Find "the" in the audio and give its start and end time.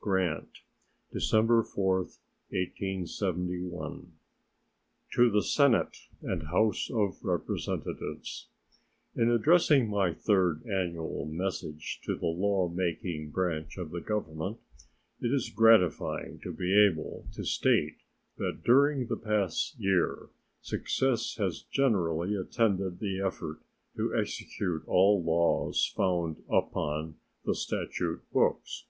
5.30-5.40, 12.16-12.26, 13.92-14.00, 19.06-19.16, 22.98-23.20, 27.44-27.54